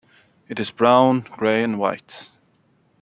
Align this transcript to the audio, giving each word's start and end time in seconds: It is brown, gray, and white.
It 0.49 0.59
is 0.59 0.71
brown, 0.71 1.19
gray, 1.19 1.63
and 1.63 1.77
white. 1.77 2.27